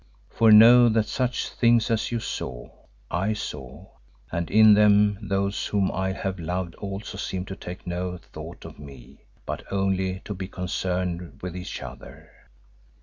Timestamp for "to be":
10.25-10.47